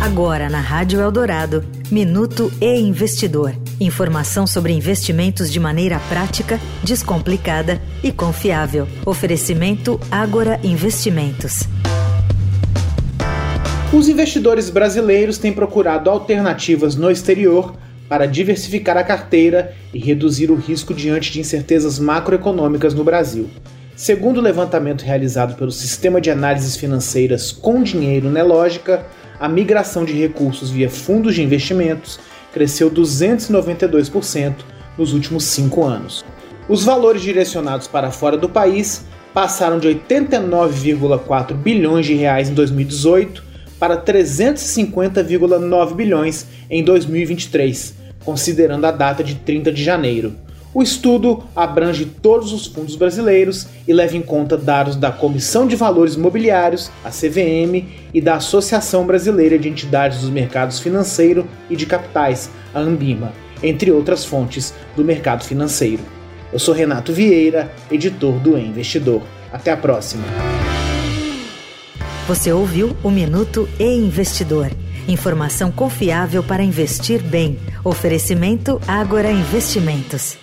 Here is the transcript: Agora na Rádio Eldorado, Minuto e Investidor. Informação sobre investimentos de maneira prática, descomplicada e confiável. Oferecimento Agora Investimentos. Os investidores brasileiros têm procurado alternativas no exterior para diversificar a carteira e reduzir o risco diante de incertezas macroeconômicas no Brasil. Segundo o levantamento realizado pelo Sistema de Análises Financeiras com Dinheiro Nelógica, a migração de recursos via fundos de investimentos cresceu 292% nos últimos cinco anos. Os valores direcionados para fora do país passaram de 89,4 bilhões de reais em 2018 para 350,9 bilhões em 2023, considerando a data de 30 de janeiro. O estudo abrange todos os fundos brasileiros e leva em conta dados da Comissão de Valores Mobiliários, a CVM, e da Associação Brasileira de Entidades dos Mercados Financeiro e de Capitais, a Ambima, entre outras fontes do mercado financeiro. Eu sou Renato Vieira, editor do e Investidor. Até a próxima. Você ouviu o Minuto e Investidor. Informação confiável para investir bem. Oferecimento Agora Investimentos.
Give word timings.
Agora 0.00 0.48
na 0.48 0.60
Rádio 0.60 1.00
Eldorado, 1.00 1.64
Minuto 1.90 2.52
e 2.60 2.78
Investidor. 2.78 3.52
Informação 3.80 4.46
sobre 4.46 4.72
investimentos 4.72 5.50
de 5.50 5.58
maneira 5.58 5.98
prática, 6.08 6.60
descomplicada 6.84 7.82
e 8.00 8.12
confiável. 8.12 8.86
Oferecimento 9.04 9.98
Agora 10.08 10.60
Investimentos. 10.62 11.64
Os 13.92 14.08
investidores 14.08 14.70
brasileiros 14.70 15.36
têm 15.36 15.52
procurado 15.52 16.08
alternativas 16.08 16.94
no 16.94 17.10
exterior 17.10 17.74
para 18.08 18.26
diversificar 18.26 18.96
a 18.96 19.02
carteira 19.02 19.74
e 19.92 19.98
reduzir 19.98 20.50
o 20.52 20.54
risco 20.54 20.94
diante 20.94 21.32
de 21.32 21.40
incertezas 21.40 21.98
macroeconômicas 21.98 22.94
no 22.94 23.02
Brasil. 23.02 23.50
Segundo 23.96 24.38
o 24.38 24.42
levantamento 24.42 25.02
realizado 25.02 25.56
pelo 25.56 25.72
Sistema 25.72 26.20
de 26.20 26.30
Análises 26.30 26.76
Financeiras 26.76 27.50
com 27.50 27.82
Dinheiro 27.82 28.30
Nelógica, 28.30 29.04
a 29.40 29.48
migração 29.48 30.04
de 30.04 30.12
recursos 30.12 30.70
via 30.70 30.90
fundos 30.90 31.34
de 31.34 31.42
investimentos 31.42 32.18
cresceu 32.52 32.90
292% 32.90 34.54
nos 34.96 35.12
últimos 35.12 35.44
cinco 35.44 35.84
anos. 35.84 36.24
Os 36.68 36.84
valores 36.84 37.22
direcionados 37.22 37.86
para 37.86 38.10
fora 38.10 38.36
do 38.36 38.48
país 38.48 39.04
passaram 39.32 39.78
de 39.78 39.88
89,4 39.88 41.54
bilhões 41.54 42.04
de 42.06 42.14
reais 42.14 42.50
em 42.50 42.54
2018 42.54 43.44
para 43.78 43.96
350,9 43.96 45.94
bilhões 45.94 46.46
em 46.68 46.82
2023, 46.82 47.94
considerando 48.24 48.84
a 48.86 48.90
data 48.90 49.22
de 49.22 49.36
30 49.36 49.70
de 49.70 49.84
janeiro. 49.84 50.34
O 50.78 50.82
estudo 50.82 51.42
abrange 51.56 52.04
todos 52.04 52.52
os 52.52 52.68
fundos 52.68 52.94
brasileiros 52.94 53.66
e 53.88 53.92
leva 53.92 54.16
em 54.16 54.22
conta 54.22 54.56
dados 54.56 54.94
da 54.94 55.10
Comissão 55.10 55.66
de 55.66 55.74
Valores 55.74 56.14
Mobiliários, 56.14 56.88
a 57.04 57.10
CVM, 57.10 57.84
e 58.14 58.20
da 58.20 58.36
Associação 58.36 59.04
Brasileira 59.04 59.58
de 59.58 59.68
Entidades 59.68 60.20
dos 60.20 60.30
Mercados 60.30 60.78
Financeiro 60.78 61.48
e 61.68 61.74
de 61.74 61.84
Capitais, 61.84 62.48
a 62.72 62.78
Ambima, 62.78 63.32
entre 63.60 63.90
outras 63.90 64.24
fontes 64.24 64.72
do 64.94 65.04
mercado 65.04 65.42
financeiro. 65.42 66.00
Eu 66.52 66.60
sou 66.60 66.72
Renato 66.72 67.12
Vieira, 67.12 67.74
editor 67.90 68.38
do 68.38 68.56
e 68.56 68.64
Investidor. 68.64 69.22
Até 69.52 69.72
a 69.72 69.76
próxima. 69.76 70.22
Você 72.28 72.52
ouviu 72.52 72.96
o 73.02 73.10
Minuto 73.10 73.68
e 73.80 73.96
Investidor. 73.96 74.70
Informação 75.08 75.72
confiável 75.72 76.40
para 76.40 76.62
investir 76.62 77.20
bem. 77.20 77.58
Oferecimento 77.82 78.80
Agora 78.86 79.32
Investimentos. 79.32 80.38